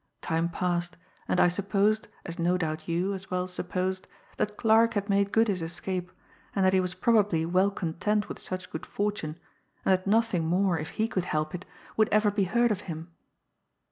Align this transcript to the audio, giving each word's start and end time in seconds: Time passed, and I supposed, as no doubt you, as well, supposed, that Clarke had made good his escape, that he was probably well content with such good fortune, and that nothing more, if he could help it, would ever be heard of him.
Time 0.23 0.49
passed, 0.49 0.97
and 1.27 1.39
I 1.39 1.47
supposed, 1.47 2.07
as 2.25 2.39
no 2.39 2.57
doubt 2.57 2.87
you, 2.87 3.13
as 3.13 3.29
well, 3.29 3.45
supposed, 3.45 4.07
that 4.37 4.57
Clarke 4.57 4.95
had 4.95 5.11
made 5.11 5.31
good 5.31 5.47
his 5.47 5.61
escape, 5.61 6.11
that 6.55 6.73
he 6.73 6.79
was 6.79 6.95
probably 6.95 7.45
well 7.45 7.69
content 7.69 8.27
with 8.27 8.39
such 8.39 8.71
good 8.71 8.87
fortune, 8.87 9.37
and 9.85 9.95
that 9.95 10.07
nothing 10.07 10.47
more, 10.47 10.79
if 10.79 10.89
he 10.97 11.07
could 11.07 11.25
help 11.25 11.53
it, 11.53 11.65
would 11.97 12.09
ever 12.09 12.31
be 12.31 12.45
heard 12.45 12.71
of 12.71 12.79
him. 12.89 13.09